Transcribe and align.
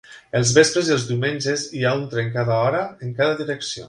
Els 0.37 0.51
vespres 0.57 0.87
i 0.89 0.93
els 0.95 1.03
diumenges 1.09 1.65
hi 1.79 1.83
ha 1.85 1.91
un 2.01 2.07
tren 2.15 2.31
cada 2.39 2.57
hora 2.63 2.81
en 3.07 3.13
cada 3.21 3.37
direcció. 3.43 3.77